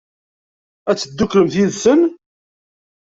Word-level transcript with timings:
Ad 0.89 0.97
tedduklem 0.97 1.47
yid-sen? 1.55 2.01